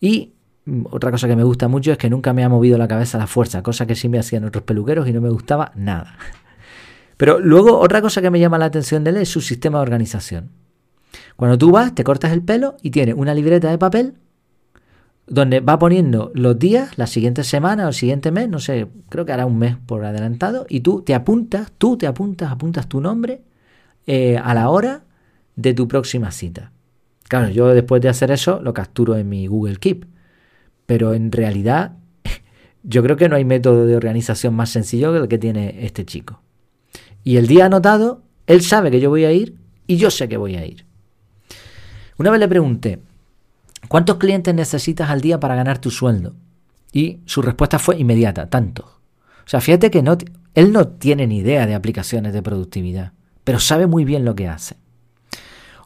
Y 0.00 0.32
mm, 0.64 0.86
otra 0.90 1.10
cosa 1.10 1.28
que 1.28 1.36
me 1.36 1.44
gusta 1.44 1.68
mucho 1.68 1.92
es 1.92 1.98
que 1.98 2.10
nunca 2.10 2.32
me 2.32 2.44
ha 2.44 2.48
movido 2.48 2.78
la 2.78 2.88
cabeza 2.88 3.18
a 3.18 3.20
la 3.20 3.26
fuerza, 3.26 3.62
cosa 3.62 3.86
que 3.86 3.94
sí 3.94 4.08
me 4.08 4.18
hacían 4.18 4.44
otros 4.44 4.64
peluqueros 4.64 5.08
y 5.08 5.12
no 5.12 5.20
me 5.20 5.30
gustaba 5.30 5.72
nada. 5.74 6.16
Pero 7.16 7.38
luego 7.40 7.78
otra 7.78 8.00
cosa 8.00 8.20
que 8.20 8.30
me 8.30 8.40
llama 8.40 8.58
la 8.58 8.66
atención 8.66 9.04
de 9.04 9.10
él 9.10 9.16
es 9.18 9.28
su 9.28 9.40
sistema 9.40 9.78
de 9.78 9.82
organización. 9.82 10.50
Cuando 11.42 11.58
tú 11.58 11.72
vas, 11.72 11.92
te 11.92 12.04
cortas 12.04 12.30
el 12.30 12.40
pelo 12.40 12.76
y 12.82 12.92
tiene 12.92 13.14
una 13.14 13.34
libreta 13.34 13.68
de 13.68 13.76
papel 13.76 14.14
donde 15.26 15.58
va 15.58 15.76
poniendo 15.76 16.30
los 16.36 16.56
días, 16.56 16.96
la 16.96 17.08
siguiente 17.08 17.42
semana 17.42 17.86
o 17.86 17.88
el 17.88 17.94
siguiente 17.94 18.30
mes, 18.30 18.48
no 18.48 18.60
sé, 18.60 18.86
creo 19.08 19.26
que 19.26 19.32
hará 19.32 19.44
un 19.44 19.58
mes 19.58 19.76
por 19.76 20.04
adelantado, 20.04 20.66
y 20.68 20.82
tú 20.82 21.02
te 21.02 21.16
apuntas, 21.16 21.72
tú 21.78 21.96
te 21.96 22.06
apuntas, 22.06 22.52
apuntas 22.52 22.88
tu 22.88 23.00
nombre 23.00 23.42
eh, 24.06 24.38
a 24.38 24.54
la 24.54 24.68
hora 24.68 25.02
de 25.56 25.74
tu 25.74 25.88
próxima 25.88 26.30
cita. 26.30 26.70
Claro, 27.26 27.48
yo 27.48 27.74
después 27.74 28.00
de 28.00 28.08
hacer 28.08 28.30
eso 28.30 28.62
lo 28.62 28.72
capturo 28.72 29.16
en 29.16 29.28
mi 29.28 29.48
Google 29.48 29.78
Keep, 29.78 30.06
pero 30.86 31.12
en 31.12 31.32
realidad 31.32 31.96
yo 32.84 33.02
creo 33.02 33.16
que 33.16 33.28
no 33.28 33.34
hay 33.34 33.44
método 33.44 33.84
de 33.84 33.96
organización 33.96 34.54
más 34.54 34.70
sencillo 34.70 35.12
que 35.12 35.18
el 35.18 35.26
que 35.26 35.38
tiene 35.38 35.84
este 35.84 36.04
chico. 36.04 36.40
Y 37.24 37.36
el 37.36 37.48
día 37.48 37.66
anotado, 37.66 38.22
él 38.46 38.62
sabe 38.62 38.92
que 38.92 39.00
yo 39.00 39.10
voy 39.10 39.24
a 39.24 39.32
ir 39.32 39.56
y 39.88 39.96
yo 39.96 40.08
sé 40.08 40.28
que 40.28 40.36
voy 40.36 40.54
a 40.54 40.64
ir. 40.64 40.86
Una 42.18 42.30
vez 42.30 42.40
le 42.40 42.48
pregunté, 42.48 43.02
¿cuántos 43.88 44.16
clientes 44.16 44.54
necesitas 44.54 45.10
al 45.10 45.20
día 45.20 45.40
para 45.40 45.54
ganar 45.54 45.78
tu 45.78 45.90
sueldo? 45.90 46.34
Y 46.92 47.20
su 47.24 47.40
respuesta 47.42 47.78
fue 47.78 47.98
inmediata, 47.98 48.48
tantos. 48.50 48.86
O 48.86 49.48
sea, 49.48 49.60
fíjate 49.60 49.90
que 49.90 50.02
no, 50.02 50.16
él 50.54 50.72
no 50.72 50.88
tiene 50.88 51.26
ni 51.26 51.38
idea 51.38 51.66
de 51.66 51.74
aplicaciones 51.74 52.32
de 52.32 52.42
productividad, 52.42 53.12
pero 53.44 53.58
sabe 53.58 53.86
muy 53.86 54.04
bien 54.04 54.24
lo 54.24 54.34
que 54.34 54.48
hace. 54.48 54.76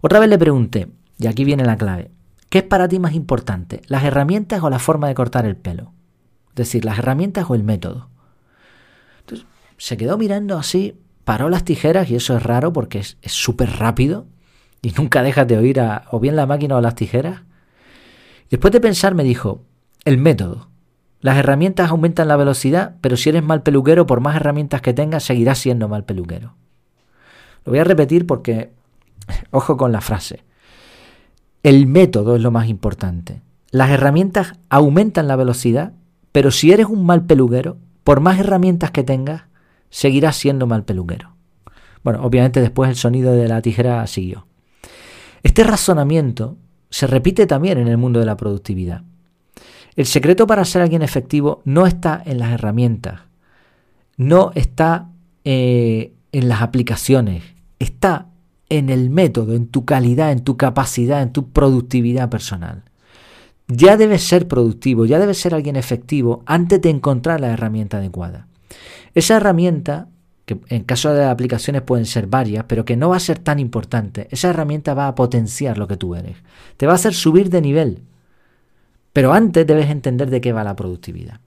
Otra 0.02 0.18
vez 0.18 0.28
le 0.28 0.38
pregunté, 0.38 0.88
y 1.18 1.26
aquí 1.26 1.44
viene 1.44 1.64
la 1.64 1.76
clave, 1.76 2.10
¿qué 2.48 2.58
es 2.58 2.64
para 2.64 2.88
ti 2.88 2.98
más 2.98 3.14
importante, 3.14 3.82
las 3.86 4.04
herramientas 4.04 4.62
o 4.62 4.70
la 4.70 4.78
forma 4.78 5.08
de 5.08 5.14
cortar 5.14 5.46
el 5.46 5.56
pelo? 5.56 5.92
Es 6.50 6.56
decir, 6.56 6.84
las 6.84 6.98
herramientas 6.98 7.46
o 7.48 7.54
el 7.54 7.62
método. 7.62 8.08
Entonces, 9.20 9.46
se 9.78 9.96
quedó 9.96 10.18
mirando 10.18 10.58
así, 10.58 10.98
paró 11.24 11.48
las 11.48 11.64
tijeras, 11.64 12.10
y 12.10 12.16
eso 12.16 12.36
es 12.36 12.42
raro 12.42 12.72
porque 12.72 12.98
es 12.98 13.16
súper 13.22 13.70
rápido, 13.78 14.26
y 14.82 14.90
nunca 14.92 15.22
dejas 15.22 15.46
de 15.48 15.58
oír 15.58 15.80
a, 15.80 16.04
o 16.10 16.20
bien 16.20 16.36
la 16.36 16.46
máquina 16.46 16.76
o 16.76 16.80
las 16.80 16.94
tijeras. 16.94 17.42
Después 18.50 18.72
de 18.72 18.80
pensar 18.80 19.14
me 19.14 19.24
dijo, 19.24 19.62
el 20.04 20.18
método. 20.18 20.68
Las 21.20 21.38
herramientas 21.38 21.90
aumentan 21.90 22.28
la 22.28 22.36
velocidad, 22.36 22.96
pero 23.00 23.16
si 23.16 23.30
eres 23.30 23.42
mal 23.42 23.62
peluquero, 23.62 24.06
por 24.06 24.20
más 24.20 24.36
herramientas 24.36 24.80
que 24.80 24.92
tengas, 24.92 25.24
seguirás 25.24 25.58
siendo 25.58 25.88
mal 25.88 26.04
peluquero. 26.04 26.54
Lo 27.64 27.72
voy 27.72 27.80
a 27.80 27.84
repetir 27.84 28.26
porque, 28.26 28.72
ojo 29.50 29.76
con 29.76 29.90
la 29.90 30.00
frase. 30.00 30.44
El 31.62 31.86
método 31.86 32.36
es 32.36 32.42
lo 32.42 32.52
más 32.52 32.68
importante. 32.68 33.42
Las 33.72 33.90
herramientas 33.90 34.52
aumentan 34.68 35.26
la 35.26 35.34
velocidad, 35.34 35.92
pero 36.30 36.52
si 36.52 36.70
eres 36.70 36.86
un 36.86 37.04
mal 37.04 37.26
peluquero, 37.26 37.78
por 38.04 38.20
más 38.20 38.38
herramientas 38.38 38.92
que 38.92 39.02
tengas, 39.02 39.42
seguirás 39.90 40.36
siendo 40.36 40.68
mal 40.68 40.84
peluquero. 40.84 41.34
Bueno, 42.04 42.22
obviamente 42.22 42.60
después 42.60 42.88
el 42.88 42.94
sonido 42.94 43.32
de 43.32 43.48
la 43.48 43.62
tijera 43.62 44.06
siguió. 44.06 44.46
Este 45.46 45.62
razonamiento 45.62 46.56
se 46.90 47.06
repite 47.06 47.46
también 47.46 47.78
en 47.78 47.86
el 47.86 47.98
mundo 47.98 48.18
de 48.18 48.26
la 48.26 48.36
productividad. 48.36 49.02
El 49.94 50.06
secreto 50.06 50.44
para 50.44 50.64
ser 50.64 50.82
alguien 50.82 51.02
efectivo 51.02 51.62
no 51.64 51.86
está 51.86 52.20
en 52.26 52.38
las 52.38 52.50
herramientas, 52.50 53.20
no 54.16 54.50
está 54.56 55.08
eh, 55.44 56.12
en 56.32 56.48
las 56.48 56.62
aplicaciones, 56.62 57.44
está 57.78 58.26
en 58.70 58.90
el 58.90 59.08
método, 59.08 59.54
en 59.54 59.68
tu 59.68 59.84
calidad, 59.84 60.32
en 60.32 60.42
tu 60.42 60.56
capacidad, 60.56 61.22
en 61.22 61.30
tu 61.30 61.52
productividad 61.52 62.28
personal. 62.28 62.82
Ya 63.68 63.96
debes 63.96 64.24
ser 64.24 64.48
productivo, 64.48 65.06
ya 65.06 65.20
debes 65.20 65.38
ser 65.38 65.54
alguien 65.54 65.76
efectivo 65.76 66.42
antes 66.46 66.82
de 66.82 66.90
encontrar 66.90 67.40
la 67.40 67.52
herramienta 67.52 67.98
adecuada. 67.98 68.48
Esa 69.14 69.36
herramienta 69.36 70.08
que 70.46 70.58
en 70.68 70.84
caso 70.84 71.12
de 71.12 71.24
aplicaciones 71.24 71.82
pueden 71.82 72.06
ser 72.06 72.28
varias, 72.28 72.64
pero 72.68 72.84
que 72.84 72.96
no 72.96 73.08
va 73.08 73.16
a 73.16 73.20
ser 73.20 73.40
tan 73.40 73.58
importante. 73.58 74.28
Esa 74.30 74.50
herramienta 74.50 74.94
va 74.94 75.08
a 75.08 75.14
potenciar 75.16 75.76
lo 75.76 75.88
que 75.88 75.96
tú 75.96 76.14
eres. 76.14 76.36
Te 76.76 76.86
va 76.86 76.92
a 76.92 76.94
hacer 76.94 77.14
subir 77.14 77.50
de 77.50 77.60
nivel. 77.60 78.02
Pero 79.12 79.32
antes 79.32 79.66
debes 79.66 79.90
entender 79.90 80.30
de 80.30 80.40
qué 80.40 80.52
va 80.52 80.62
la 80.62 80.76
productividad. 80.76 81.40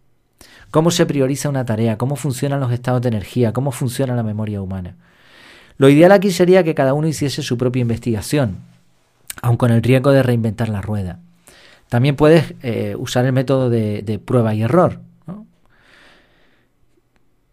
Cómo 0.69 0.91
se 0.91 1.05
prioriza 1.05 1.47
una 1.47 1.65
tarea, 1.65 1.97
cómo 1.97 2.17
funcionan 2.17 2.59
los 2.59 2.73
estados 2.73 3.01
de 3.01 3.07
energía, 3.07 3.53
cómo 3.53 3.71
funciona 3.71 4.15
la 4.15 4.23
memoria 4.23 4.61
humana. 4.61 4.97
Lo 5.77 5.87
ideal 5.87 6.11
aquí 6.11 6.31
sería 6.31 6.63
que 6.65 6.75
cada 6.75 6.93
uno 6.93 7.07
hiciese 7.07 7.41
su 7.41 7.57
propia 7.57 7.81
investigación, 7.81 8.57
aun 9.41 9.55
con 9.55 9.71
el 9.71 9.81
riesgo 9.81 10.11
de 10.11 10.23
reinventar 10.23 10.67
la 10.67 10.81
rueda. 10.81 11.19
También 11.87 12.17
puedes 12.17 12.53
eh, 12.63 12.95
usar 12.99 13.25
el 13.25 13.31
método 13.31 13.69
de 13.69 14.21
prueba 14.23 14.53
y 14.53 14.61
error 14.61 14.99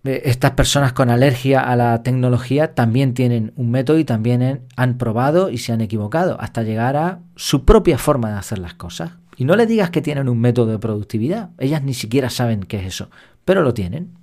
estas 0.09 0.53
personas 0.53 0.93
con 0.93 1.11
alergia 1.11 1.61
a 1.61 1.77
la 1.77 2.03
tecnología 2.03 2.75
también 2.75 3.15
tienen 3.15 3.53
un 3.57 3.71
método 3.71 3.99
y 3.99 4.05
también 4.05 4.63
han 4.77 4.99
probado 4.99 5.51
y 5.51 5.59
se 5.59 5.73
han 5.73 5.81
equivocado 5.81 6.41
hasta 6.41 6.63
llegar 6.63 6.97
a 6.97 7.21
su 7.37 7.65
propia 7.65 7.99
forma 7.99 8.31
de 8.31 8.39
hacer 8.39 8.59
las 8.59 8.75
cosas. 8.75 9.13
Y 9.37 9.45
no 9.45 9.57
le 9.57 9.67
digas 9.67 9.91
que 9.91 10.03
tienen 10.03 10.29
un 10.29 10.41
método 10.41 10.73
de 10.73 10.79
productividad, 10.79 11.51
ellas 11.59 11.83
ni 11.83 11.95
siquiera 11.95 12.31
saben 12.31 12.61
qué 12.61 12.79
es 12.79 12.87
eso, 12.87 13.11
pero 13.45 13.63
lo 13.63 13.75
tienen. 13.75 14.15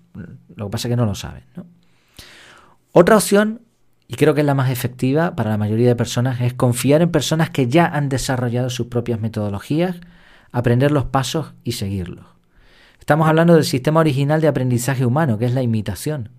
Lo 0.56 0.66
que 0.66 0.72
pasa 0.72 0.88
es 0.88 0.92
que 0.92 0.98
no 0.98 1.06
lo 1.06 1.16
saben. 1.16 1.44
Otra 2.92 3.16
opción, 3.16 3.62
y 4.08 4.16
creo 4.16 4.34
que 4.34 4.42
es 4.42 4.48
la 4.48 4.54
más 4.54 4.70
efectiva 4.70 5.36
para 5.36 5.50
la 5.50 5.58
mayoría 5.58 5.88
de 5.88 5.96
personas, 5.96 6.42
es 6.42 6.54
confiar 6.54 7.02
en 7.02 7.12
personas 7.12 7.50
que 7.50 7.68
ya 7.68 7.86
han 7.86 8.10
desarrollado 8.10 8.70
sus 8.70 8.88
propias 8.88 9.20
metodologías, 9.20 9.98
aprender 10.52 10.92
los 10.92 11.06
pasos 11.06 11.54
y 11.64 11.74
seguirlos. 11.74 12.26
Estamos 13.04 13.28
hablando 13.28 13.56
del 13.56 13.66
sistema 13.66 14.00
original 14.00 14.40
de 14.40 14.48
aprendizaje 14.48 15.06
humano, 15.06 15.38
que 15.38 15.44
es 15.44 15.54
la 15.54 15.62
imitación. 15.62 16.30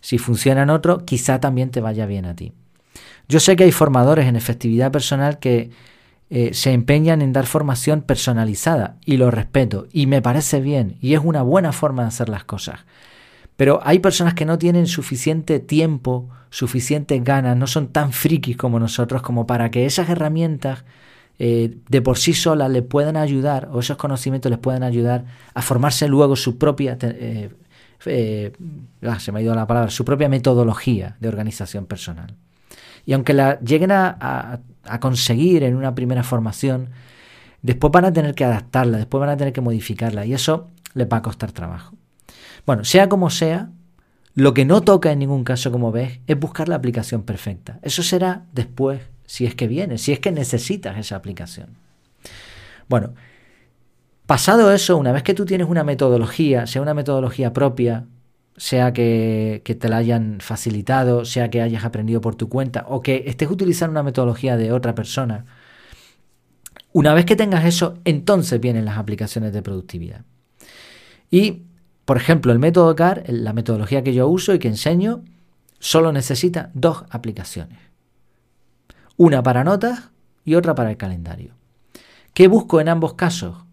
Si 0.00 0.16
funciona 0.16 0.62
en 0.62 0.70
otro, 0.70 1.04
quizá 1.04 1.38
también 1.38 1.70
te 1.70 1.82
vaya 1.82 2.06
bien 2.06 2.24
a 2.24 2.34
ti. 2.34 2.54
Yo 3.28 3.40
sé 3.40 3.56
que 3.56 3.64
hay 3.64 3.72
formadores 3.72 4.26
en 4.26 4.34
efectividad 4.34 4.90
personal 4.90 5.38
que 5.38 5.68
eh, 6.30 6.54
se 6.54 6.72
empeñan 6.72 7.20
en 7.20 7.34
dar 7.34 7.44
formación 7.44 8.00
personalizada 8.00 8.96
y 9.04 9.18
lo 9.18 9.30
respeto 9.30 9.86
y 9.92 10.06
me 10.06 10.22
parece 10.22 10.62
bien 10.62 10.96
y 11.02 11.12
es 11.12 11.20
una 11.22 11.42
buena 11.42 11.72
forma 11.72 12.04
de 12.04 12.08
hacer 12.08 12.30
las 12.30 12.44
cosas. 12.44 12.86
Pero 13.58 13.80
hay 13.84 13.98
personas 13.98 14.32
que 14.32 14.46
no 14.46 14.56
tienen 14.56 14.86
suficiente 14.86 15.60
tiempo, 15.60 16.30
suficientes 16.48 17.22
ganas, 17.22 17.54
no 17.54 17.66
son 17.66 17.88
tan 17.88 18.14
frikis 18.14 18.56
como 18.56 18.80
nosotros 18.80 19.20
como 19.20 19.46
para 19.46 19.70
que 19.70 19.84
esas 19.84 20.08
herramientas 20.08 20.84
eh, 21.38 21.78
de 21.88 22.02
por 22.02 22.18
sí 22.18 22.32
solas 22.32 22.70
le 22.70 22.82
puedan 22.82 23.16
ayudar, 23.16 23.68
o 23.72 23.80
esos 23.80 23.96
conocimientos 23.96 24.50
les 24.50 24.58
puedan 24.58 24.82
ayudar 24.82 25.24
a 25.52 25.62
formarse 25.62 26.08
luego 26.08 26.36
su 26.36 26.58
propia, 26.58 26.96
eh, 27.00 27.50
eh, 28.06 28.52
ah, 29.02 29.18
se 29.18 29.32
me 29.32 29.40
ha 29.40 29.42
ido 29.42 29.54
la 29.54 29.66
palabra, 29.66 29.90
su 29.90 30.04
propia 30.04 30.28
metodología 30.28 31.16
de 31.20 31.28
organización 31.28 31.86
personal. 31.86 32.34
Y 33.06 33.12
aunque 33.12 33.34
la 33.34 33.58
lleguen 33.60 33.92
a, 33.92 34.60
a 34.84 35.00
conseguir 35.00 35.62
en 35.62 35.76
una 35.76 35.94
primera 35.94 36.22
formación, 36.22 36.90
después 37.62 37.92
van 37.92 38.04
a 38.06 38.12
tener 38.12 38.34
que 38.34 38.44
adaptarla, 38.44 38.98
después 38.98 39.20
van 39.20 39.30
a 39.30 39.36
tener 39.36 39.52
que 39.52 39.60
modificarla, 39.60 40.24
y 40.24 40.34
eso 40.34 40.68
les 40.94 41.08
va 41.08 41.18
a 41.18 41.22
costar 41.22 41.52
trabajo. 41.52 41.96
Bueno, 42.66 42.84
sea 42.84 43.08
como 43.08 43.28
sea, 43.28 43.70
lo 44.34 44.54
que 44.54 44.64
no 44.64 44.80
toca 44.80 45.12
en 45.12 45.18
ningún 45.18 45.44
caso, 45.44 45.70
como 45.70 45.92
ves, 45.92 46.20
es 46.26 46.38
buscar 46.38 46.68
la 46.68 46.76
aplicación 46.76 47.22
perfecta. 47.22 47.78
Eso 47.82 48.02
será 48.02 48.46
después 48.52 49.00
si 49.26 49.46
es 49.46 49.54
que 49.54 49.66
viene, 49.66 49.98
si 49.98 50.12
es 50.12 50.20
que 50.20 50.32
necesitas 50.32 50.98
esa 50.98 51.16
aplicación. 51.16 51.68
Bueno, 52.88 53.14
pasado 54.26 54.72
eso, 54.72 54.96
una 54.96 55.12
vez 55.12 55.22
que 55.22 55.34
tú 55.34 55.44
tienes 55.44 55.68
una 55.68 55.84
metodología, 55.84 56.66
sea 56.66 56.82
una 56.82 56.94
metodología 56.94 57.52
propia, 57.52 58.06
sea 58.56 58.92
que, 58.92 59.62
te 59.64 59.88
la 59.88 59.96
hayan 59.96 60.38
facilitado, 60.40 61.24
sea 61.24 61.50
que 61.50 61.60
hayas 61.60 61.84
aprendido 61.84 62.20
por 62.20 62.34
tu 62.36 62.48
cuenta 62.48 62.84
o 62.88 63.00
que 63.00 63.24
estés 63.26 63.50
utilizando 63.50 63.92
una 63.92 64.02
metodología 64.02 64.56
de 64.56 64.72
otra 64.72 64.94
persona, 64.94 65.46
una 66.92 67.12
vez 67.12 67.24
que 67.24 67.34
tengas 67.34 67.64
eso, 67.64 67.98
entonces 68.04 68.60
vienen 68.60 68.84
las 68.84 68.98
aplicaciones 68.98 69.52
de 69.52 69.62
productividad. 69.62 70.24
Y, 71.28 71.62
por 72.04 72.16
ejemplo, 72.16 72.52
el 72.52 72.60
método 72.60 72.94
CAR, 72.94 73.24
la 73.26 73.52
metodología 73.52 74.04
que 74.04 74.14
yo 74.14 74.28
uso 74.28 74.54
y 74.54 74.60
que 74.60 74.68
enseño, 74.68 75.24
solo 75.80 76.12
necesita 76.12 76.70
dos 76.74 77.04
aplicaciones. 77.10 77.78
Una 79.16 79.42
para 79.42 79.62
notas 79.62 80.10
y 80.44 80.56
otra 80.56 80.74
para 80.74 80.90
el 80.90 80.96
calendario. 80.96 81.52
¿Qué 82.32 82.48
busco 82.48 82.80
en 82.80 82.88
ambos 82.88 83.14
casos? 83.14 83.64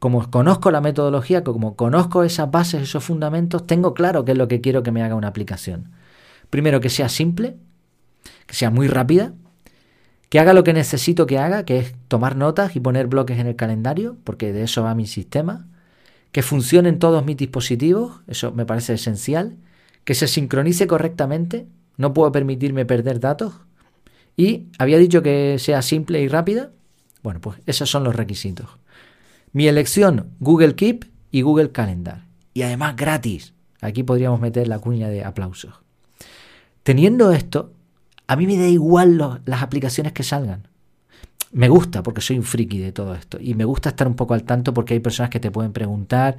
Como 0.00 0.28
conozco 0.28 0.72
la 0.72 0.80
metodología, 0.80 1.44
como 1.44 1.76
conozco 1.76 2.24
esas 2.24 2.50
bases, 2.50 2.82
esos 2.82 3.04
fundamentos, 3.04 3.66
tengo 3.66 3.94
claro 3.94 4.24
qué 4.24 4.32
es 4.32 4.38
lo 4.38 4.48
que 4.48 4.60
quiero 4.60 4.82
que 4.82 4.90
me 4.90 5.02
haga 5.02 5.14
una 5.14 5.28
aplicación. 5.28 5.92
Primero, 6.50 6.80
que 6.80 6.90
sea 6.90 7.08
simple, 7.08 7.56
que 8.46 8.54
sea 8.54 8.70
muy 8.70 8.88
rápida, 8.88 9.34
que 10.30 10.40
haga 10.40 10.52
lo 10.52 10.64
que 10.64 10.72
necesito 10.72 11.26
que 11.26 11.38
haga, 11.38 11.64
que 11.64 11.78
es 11.78 11.94
tomar 12.08 12.34
notas 12.34 12.74
y 12.74 12.80
poner 12.80 13.06
bloques 13.06 13.38
en 13.38 13.46
el 13.46 13.56
calendario, 13.56 14.16
porque 14.24 14.52
de 14.52 14.64
eso 14.64 14.82
va 14.82 14.96
mi 14.96 15.06
sistema, 15.06 15.66
que 16.32 16.42
funcionen 16.42 16.98
todos 16.98 17.24
mis 17.24 17.36
dispositivos, 17.36 18.20
eso 18.26 18.52
me 18.52 18.66
parece 18.66 18.94
esencial, 18.94 19.56
que 20.04 20.14
se 20.14 20.26
sincronice 20.26 20.86
correctamente, 20.86 21.68
no 21.96 22.12
puedo 22.12 22.32
permitirme 22.32 22.84
perder 22.84 23.20
datos, 23.20 23.54
y 24.38 24.68
había 24.78 24.98
dicho 24.98 25.20
que 25.20 25.56
sea 25.58 25.82
simple 25.82 26.22
y 26.22 26.28
rápida. 26.28 26.70
Bueno, 27.24 27.40
pues 27.40 27.58
esos 27.66 27.90
son 27.90 28.04
los 28.04 28.14
requisitos. 28.14 28.68
Mi 29.52 29.66
elección, 29.66 30.30
Google 30.38 30.76
Keep 30.76 31.06
y 31.32 31.42
Google 31.42 31.72
Calendar. 31.72 32.24
Y 32.54 32.62
además 32.62 32.94
gratis. 32.94 33.52
Aquí 33.80 34.04
podríamos 34.04 34.40
meter 34.40 34.68
la 34.68 34.78
cuña 34.78 35.08
de 35.08 35.24
aplausos. 35.24 35.74
Teniendo 36.84 37.32
esto, 37.32 37.72
a 38.28 38.36
mí 38.36 38.46
me 38.46 38.56
da 38.56 38.68
igual 38.68 39.18
las 39.44 39.62
aplicaciones 39.62 40.12
que 40.12 40.22
salgan. 40.22 40.68
Me 41.50 41.68
gusta 41.68 42.04
porque 42.04 42.20
soy 42.20 42.38
un 42.38 42.44
friki 42.44 42.78
de 42.78 42.92
todo 42.92 43.16
esto 43.16 43.38
y 43.40 43.54
me 43.54 43.64
gusta 43.64 43.88
estar 43.88 44.06
un 44.06 44.14
poco 44.14 44.34
al 44.34 44.44
tanto 44.44 44.72
porque 44.72 44.94
hay 44.94 45.00
personas 45.00 45.30
que 45.30 45.40
te 45.40 45.50
pueden 45.50 45.72
preguntar 45.72 46.36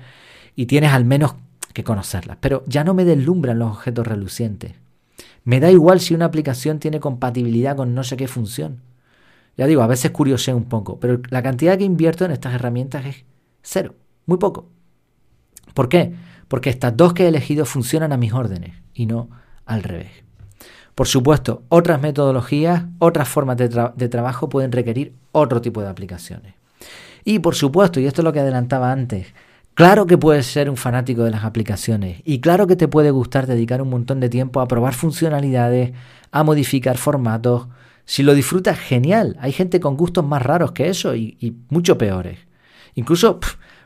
y 0.56 0.68
tienes 0.68 0.94
al 0.94 1.04
menos 1.04 1.36
que 1.74 1.84
conocerlas. 1.84 2.38
Pero 2.40 2.64
ya 2.66 2.86
no 2.86 2.94
me 2.94 3.04
deslumbran 3.04 3.60
los 3.60 3.72
objetos 3.72 4.08
relucientes. 4.08 4.72
Me 5.44 5.60
da 5.60 5.72
igual 5.72 6.00
si 6.00 6.14
una 6.14 6.26
aplicación 6.26 6.80
tiene 6.80 7.00
compatibilidad 7.00 7.76
con 7.76 7.94
no 7.96 8.04
sé 8.04 8.18
qué 8.18 8.28
función. 8.28 8.82
Ya 9.58 9.66
digo, 9.68 9.82
a 9.82 9.88
veces 9.88 10.12
curioseo 10.12 10.56
un 10.56 10.66
poco, 10.66 11.00
pero 11.00 11.22
la 11.30 11.44
cantidad 11.44 11.78
que 11.78 11.84
invierto 11.84 12.26
en 12.26 12.32
estas 12.32 12.54
herramientas 12.54 13.06
es 13.06 13.26
cero, 13.62 13.96
muy 14.26 14.38
poco. 14.38 14.70
¿Por 15.74 15.90
qué? 15.90 16.14
Porque 16.48 16.70
estas 16.70 16.96
dos 16.96 17.14
que 17.14 17.26
he 17.26 17.28
elegido 17.28 17.66
funcionan 17.66 18.14
a 18.14 18.18
mis 18.18 18.34
órdenes 18.34 18.76
y 18.94 19.06
no 19.06 19.30
al 19.66 19.84
revés. 19.84 20.12
Por 20.96 21.08
supuesto, 21.08 21.64
otras 21.70 22.02
metodologías, 22.02 22.84
otras 22.98 23.30
formas 23.30 23.56
de, 23.56 24.10
trabajo 24.10 24.50
pueden 24.50 24.72
requerir 24.72 25.14
otro 25.32 25.62
tipo 25.62 25.82
de 25.82 25.88
aplicaciones. 25.88 26.56
Y 27.24 27.40
por 27.40 27.56
supuesto, 27.56 28.00
y 28.00 28.06
esto 28.06 28.22
es 28.22 28.26
lo 28.26 28.34
que 28.34 28.42
adelantaba 28.42 28.92
antes, 28.92 29.28
claro 29.80 30.08
que 30.08 30.18
puedes 30.18 30.46
ser 30.46 30.70
un 30.70 30.76
fanático 30.76 31.24
de 31.24 31.32
las 31.32 31.46
aplicaciones 31.46 32.22
y 32.26 32.42
claro 32.42 32.68
que 32.68 32.76
te 32.76 32.90
puede 32.90 33.12
gustar 33.12 33.48
dedicar 33.48 33.82
un 33.82 33.90
montón 33.90 34.20
de 34.20 34.28
tiempo 34.28 34.60
a 34.60 34.68
probar 34.68 34.94
funcionalidades, 34.94 35.94
a 36.34 36.44
modificar 36.44 36.98
formatos, 36.98 37.70
si 38.04 38.22
lo 38.22 38.34
disfrutas, 38.34 38.78
genial. 38.78 39.38
Hay 39.40 39.54
gente 39.54 39.80
con 39.80 39.96
gustos 39.96 40.26
más 40.26 40.42
raros 40.42 40.74
que 40.74 40.90
eso 40.90 41.16
y, 41.16 41.56
mucho 41.70 41.98
peores. 41.98 42.40
Incluso 42.94 43.40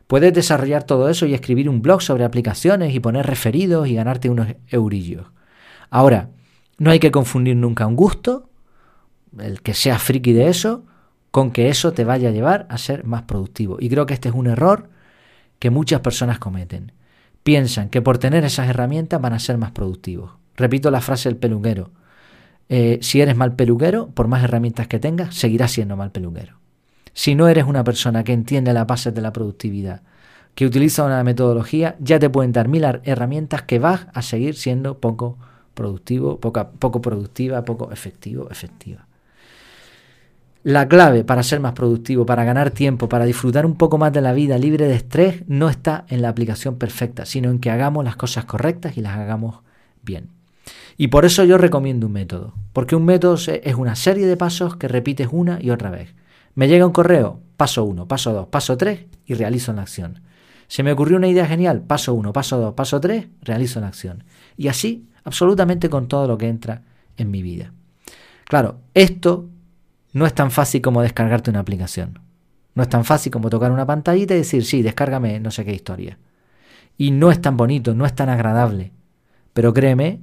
puedes 0.07 0.33
desarrollar 0.33 0.83
todo 0.83 1.09
eso 1.09 1.27
y 1.27 1.35
escribir 1.35 1.69
un 1.69 1.83
blog 1.83 2.01
sobre 2.01 2.23
aplicaciones 2.23 2.95
y 2.95 2.99
poner 2.99 3.27
referidos 3.27 3.87
y 3.87 3.93
ganarte 3.93 4.31
unos 4.31 4.47
eurillos. 4.69 5.27
Ahora, 5.91 6.31
no 6.79 6.89
hay 6.89 6.97
que 6.97 7.11
confundir 7.11 7.55
nunca 7.55 7.85
un 7.85 7.95
gusto, 7.95 8.49
el 9.37 9.61
que 9.61 9.75
sea 9.75 9.99
friki 9.99 10.33
de 10.33 10.47
eso, 10.47 10.85
con 11.29 11.51
que 11.51 11.69
eso 11.69 11.93
te 11.93 12.03
vaya 12.03 12.29
a 12.29 12.31
llevar 12.31 12.65
a 12.71 12.79
ser 12.79 13.03
más 13.03 13.21
productivo. 13.21 13.77
Y 13.79 13.89
creo 13.89 14.07
que 14.07 14.15
este 14.15 14.29
es 14.29 14.33
un 14.35 14.47
error 14.47 14.89
que 15.63 15.69
muchas 15.69 16.01
personas 16.01 16.39
cometen. 16.39 16.91
Piensan 17.43 17.87
que 17.87 18.01
por 18.01 18.17
tener 18.17 18.43
esas 18.43 18.67
herramientas 18.67 19.21
van 19.21 19.31
a 19.31 19.39
ser 19.39 19.57
más 19.57 19.71
productivos. 19.71 20.31
Repito 20.57 20.91
la 20.91 20.99
frase 20.99 21.29
del 21.29 21.37
peluquero. 21.37 21.91
Eh, 22.67 22.99
si 23.01 23.21
eres 23.21 23.37
mal 23.37 23.55
peluquero, 23.55 24.09
por 24.09 24.27
más 24.27 24.43
herramientas 24.43 24.89
que 24.89 24.99
tengas, 24.99 25.35
seguirás 25.35 25.71
siendo 25.71 25.95
mal 25.95 26.11
peluquero. 26.11 26.57
Si 27.13 27.33
no 27.33 27.47
eres 27.47 27.63
una 27.63 27.85
persona 27.85 28.25
que 28.25 28.33
entiende 28.33 28.73
las 28.73 28.85
bases 28.85 29.15
de 29.15 29.21
la 29.21 29.31
productividad, 29.31 30.01
que 30.53 30.65
utiliza 30.65 31.05
una 31.05 31.23
metodología, 31.23 31.95
ya 32.01 32.19
te 32.19 32.29
pueden 32.29 32.51
dar 32.51 32.67
mil 32.67 32.83
herramientas 33.05 33.61
que 33.61 33.79
vas 33.79 34.07
a 34.13 34.21
seguir 34.21 34.55
siendo 34.55 34.99
poco 34.99 35.37
productivo, 35.75 36.41
poco, 36.41 36.71
poco 36.77 36.99
productiva, 36.99 37.63
poco 37.63 37.89
efectivo, 37.93 38.49
efectiva. 38.51 39.07
La 40.63 40.87
clave 40.87 41.25
para 41.25 41.43
ser 41.43 41.59
más 41.59 41.73
productivo, 41.73 42.25
para 42.25 42.45
ganar 42.45 42.71
tiempo, 42.71 43.09
para 43.09 43.25
disfrutar 43.25 43.65
un 43.65 43.75
poco 43.75 43.97
más 43.97 44.13
de 44.13 44.21
la 44.21 44.31
vida 44.31 44.57
libre 44.57 44.87
de 44.87 44.95
estrés, 44.95 45.43
no 45.47 45.67
está 45.67 46.05
en 46.07 46.21
la 46.21 46.29
aplicación 46.29 46.77
perfecta, 46.77 47.25
sino 47.25 47.49
en 47.49 47.59
que 47.59 47.69
hagamos 47.69 48.05
las 48.05 48.15
cosas 48.15 48.45
correctas 48.45 48.95
y 48.97 49.01
las 49.01 49.17
hagamos 49.17 49.57
bien. 50.03 50.29
Y 50.95 51.09
por 51.09 51.25
eso 51.25 51.43
yo 51.43 51.57
recomiendo 51.57 52.07
un 52.07 52.13
método, 52.13 52.53
porque 52.71 52.95
un 52.95 53.03
método 53.03 53.35
es 53.35 53.75
una 53.75 53.97
serie 53.97 54.25
de 54.25 54.37
pasos 54.37 54.77
que 54.77 54.87
repites 54.87 55.27
una 55.31 55.61
y 55.61 55.69
otra 55.69 55.89
vez. 55.89 56.15
Me 56.55 56.69
llega 56.69 56.87
un 56.87 56.93
correo, 56.93 57.41
paso 57.57 57.83
1, 57.83 58.07
paso 58.07 58.31
2, 58.31 58.47
paso 58.47 58.77
3 58.77 59.05
y 59.25 59.33
realizo 59.33 59.73
la 59.73 59.81
acción. 59.81 60.21
Se 60.69 60.81
me 60.81 60.93
ocurrió 60.93 61.17
una 61.17 61.27
idea 61.27 61.45
genial, 61.45 61.81
paso 61.81 62.13
1, 62.13 62.31
paso 62.31 62.57
2, 62.57 62.73
paso 62.73 63.01
3, 63.01 63.27
realizo 63.41 63.81
la 63.81 63.87
acción. 63.87 64.23
Y 64.55 64.69
así 64.69 65.09
absolutamente 65.25 65.89
con 65.89 66.07
todo 66.07 66.25
lo 66.25 66.37
que 66.37 66.47
entra 66.47 66.83
en 67.17 67.31
mi 67.31 67.41
vida. 67.41 67.73
Claro, 68.45 68.79
esto 68.93 69.49
no 70.13 70.25
es 70.25 70.33
tan 70.33 70.51
fácil 70.51 70.81
como 70.81 71.01
descargarte 71.01 71.49
una 71.49 71.59
aplicación. 71.59 72.19
No 72.75 72.83
es 72.83 72.89
tan 72.89 73.05
fácil 73.05 73.31
como 73.31 73.49
tocar 73.49 73.71
una 73.71 73.85
pantallita 73.85 74.33
y 74.33 74.37
decir, 74.37 74.65
sí, 74.65 74.81
descárgame 74.81 75.39
no 75.39 75.51
sé 75.51 75.65
qué 75.65 75.73
historia. 75.73 76.17
Y 76.97 77.11
no 77.11 77.31
es 77.31 77.41
tan 77.41 77.57
bonito, 77.57 77.93
no 77.93 78.05
es 78.05 78.13
tan 78.13 78.29
agradable. 78.29 78.91
Pero 79.53 79.73
créeme 79.73 80.21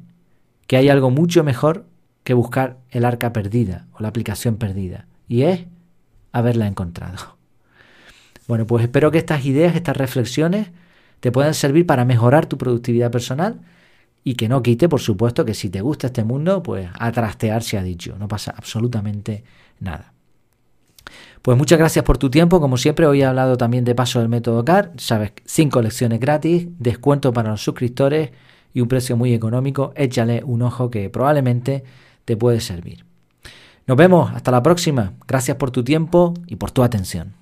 que 0.67 0.77
hay 0.77 0.89
algo 0.89 1.11
mucho 1.11 1.45
mejor 1.45 1.87
que 2.25 2.35
buscar 2.35 2.79
el 2.91 3.05
arca 3.05 3.33
perdida 3.33 3.87
o 3.93 4.01
la 4.01 4.09
aplicación 4.09 4.57
perdida, 4.57 5.07
y 5.27 5.43
es 5.43 5.67
haberla 6.33 6.67
encontrado. 6.67 7.37
Bueno, 8.47 8.67
pues 8.67 8.85
espero 8.85 9.11
que 9.11 9.19
estas 9.19 9.45
ideas, 9.45 9.75
estas 9.75 9.97
reflexiones 9.97 10.69
te 11.21 11.33
puedan 11.33 11.55
servir 11.55 11.87
para 11.87 12.05
mejorar 12.05 12.47
tu 12.47 12.59
productividad 12.59 13.11
personal 13.11 13.61
y 14.23 14.35
que 14.35 14.49
no 14.49 14.63
quite, 14.63 14.89
por 14.89 15.01
supuesto, 15.01 15.45
que 15.45 15.55
si 15.55 15.71
te 15.71 15.81
gusta 15.81 16.09
este 16.09 16.25
mundo, 16.25 16.63
pues 16.63 16.89
a 16.99 17.13
trastear 17.13 17.63
se 17.63 17.79
ha 17.79 17.83
dicho, 17.83 18.17
no 18.19 18.29
pasa 18.29 18.53
absolutamente 18.57 19.45
nada. 19.81 20.13
Pues 21.43 21.57
muchas 21.57 21.79
gracias 21.79 22.05
por 22.05 22.19
tu 22.19 22.31
tiempo, 22.31 22.61
como 22.61 22.77
siempre 22.77 23.07
hoy 23.07 23.23
he 23.23 23.25
hablado 23.25 23.57
también 23.57 23.85
de 23.85 23.95
paso 23.95 24.21
del 24.21 24.29
método 24.29 24.65
CAR, 24.65 24.93
sabes, 24.99 25.33
cinco 25.45 25.81
lecciones 25.81 26.21
gratis, 26.21 26.69
descuento 26.79 27.33
para 27.33 27.51
los 27.51 27.63
suscriptores, 27.63 28.31
y 28.73 28.81
un 28.81 28.89
precio 28.89 29.17
muy 29.17 29.35
económico, 29.35 29.93
échale 29.97 30.43
un 30.45 30.63
ojo 30.63 30.91
que 30.91 31.11
probablemente 31.11 31.85
te 32.25 32.37
puede 32.37 32.61
servir. 32.61 33.05
Nos 33.87 33.97
vemos, 33.97 34.31
hasta 34.35 34.51
la 34.51 34.63
próxima. 34.63 35.15
Gracias 35.27 35.57
por 35.57 35.71
tu 35.71 35.83
tiempo 35.83 36.35
y 36.47 36.57
por 36.57 36.71
tu 36.71 36.83
atención. 36.83 37.40